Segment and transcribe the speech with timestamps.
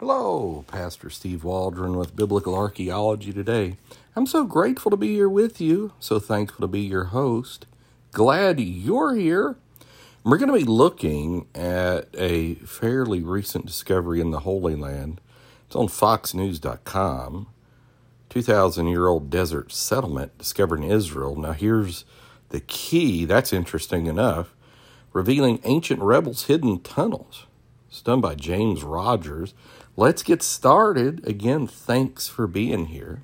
[0.00, 3.78] Hello, Pastor Steve Waldron with Biblical Archaeology today.
[4.14, 7.66] I'm so grateful to be here with you, so thankful to be your host.
[8.12, 9.56] Glad you're here.
[10.22, 15.20] We're going to be looking at a fairly recent discovery in the Holy Land.
[15.66, 17.48] It's on foxnews.com.
[18.30, 21.34] 2,000 year old desert settlement discovered in Israel.
[21.34, 22.04] Now, here's
[22.50, 24.54] the key that's interesting enough
[25.12, 27.46] revealing ancient rebels' hidden tunnels.
[27.88, 29.54] It's done by James Rogers.
[29.96, 31.26] Let's get started.
[31.26, 33.22] Again, thanks for being here.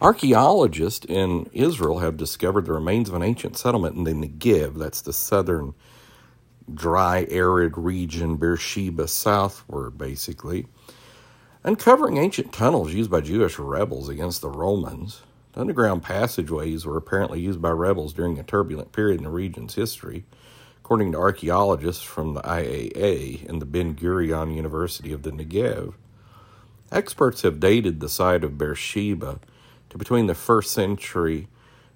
[0.00, 5.00] Archaeologists in Israel have discovered the remains of an ancient settlement in the Negev, that's
[5.00, 5.74] the southern
[6.72, 10.66] dry, arid region, Beersheba southward, basically,
[11.64, 15.22] uncovering ancient tunnels used by Jewish rebels against the Romans.
[15.54, 19.74] The underground passageways were apparently used by rebels during a turbulent period in the region's
[19.74, 20.24] history
[20.88, 25.92] according to archaeologists from the IAA and the Ben Gurion University of the Negev.
[26.90, 29.38] Experts have dated the site of Beersheba
[29.90, 31.46] to between the first century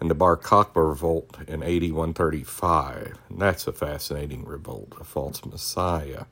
[0.00, 3.18] and the Bar Kokhba revolt in AD 135.
[3.28, 6.24] And that's a fascinating revolt, a false messiah.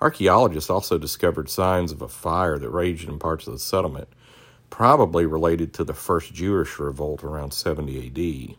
[0.00, 4.06] Archaeologists also discovered signs of a fire that raged in parts of the settlement,
[4.70, 8.56] probably related to the first Jewish revolt around 70 AD.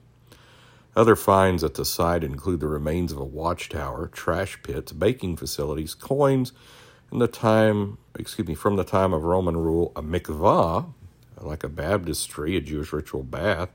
[0.95, 5.94] Other finds at the site include the remains of a watchtower, trash pits, baking facilities,
[5.94, 6.52] coins,
[7.11, 10.94] and the time, excuse me, from the time of Roman rule, a mikvah,
[11.39, 13.69] like a baptistry, a Jewish ritual bath,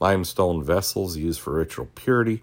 [0.00, 2.42] limestone vessels used for ritual purity,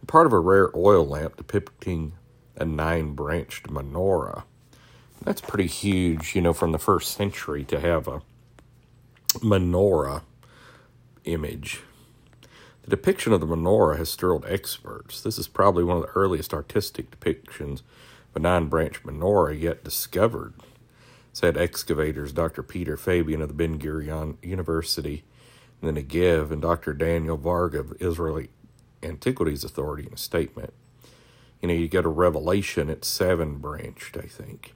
[0.00, 2.12] and part of a rare oil lamp depicting
[2.56, 4.44] a nine branched menorah.
[5.22, 8.22] That's pretty huge, you know, from the first century to have a
[9.34, 10.22] menorah
[11.24, 11.80] image.
[12.86, 15.20] The depiction of the menorah has thrilled experts.
[15.20, 17.80] This is probably one of the earliest artistic depictions
[18.30, 20.54] of a nine branch menorah yet discovered,
[21.32, 22.62] said excavators Dr.
[22.62, 25.24] Peter Fabian of the Ben Gurion University
[25.82, 26.94] in the Negev and Dr.
[26.94, 28.50] Daniel Varga of Israeli
[29.02, 30.72] Antiquities Authority in a statement.
[31.60, 34.74] You know, you get a revelation, it's seven branched, I think.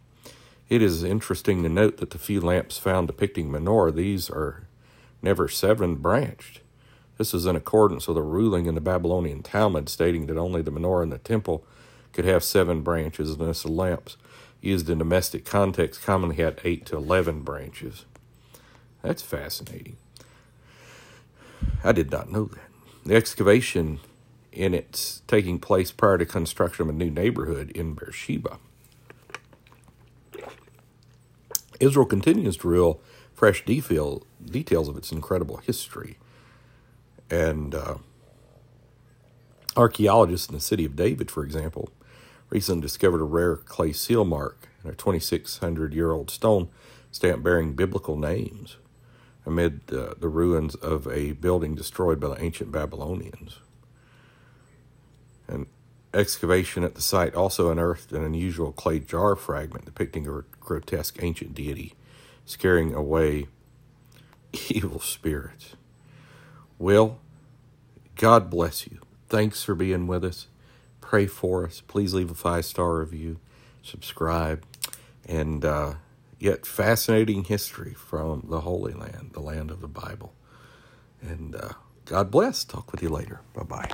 [0.68, 4.66] It is interesting to note that the few lamps found depicting menorah, these are
[5.22, 6.62] never seven branched.
[7.20, 10.72] This is in accordance with a ruling in the Babylonian Talmud stating that only the
[10.72, 11.62] menorah in the temple
[12.14, 14.16] could have seven branches, and the lamps
[14.62, 18.06] used in domestic context commonly had eight to eleven branches.
[19.03, 19.98] That's fascinating.
[21.84, 22.70] I did not know that.
[23.04, 24.00] The excavation
[24.50, 28.56] in it's taking place prior to construction of a new neighborhood in Beersheba.
[31.80, 33.03] Israel continues to reveal
[33.34, 36.16] fresh detail, details of its incredible history
[37.30, 37.96] and uh,
[39.76, 41.91] archaeologists in the city of David, for example,
[42.48, 46.68] recently discovered a rare clay seal mark in a 2,600 year old stone
[47.10, 48.76] stamp bearing biblical names
[49.46, 53.58] amid uh, the ruins of a building destroyed by the ancient Babylonians.
[55.48, 55.66] An
[56.12, 61.54] excavation at the site also unearthed an unusual clay jar fragment depicting a grotesque ancient
[61.54, 61.94] deity
[62.44, 63.48] scaring away
[64.68, 65.76] evil spirits.
[66.80, 67.18] Well,
[68.16, 69.00] God bless you.
[69.28, 70.46] Thanks for being with us.
[71.02, 71.82] Pray for us.
[71.86, 73.38] Please leave a five star review,
[73.82, 74.64] subscribe,
[75.26, 75.94] and uh,
[76.38, 80.32] yet fascinating history from the Holy Land, the land of the Bible.
[81.20, 81.74] And uh,
[82.06, 82.64] God bless.
[82.64, 83.42] Talk with you later.
[83.54, 83.91] Bye bye.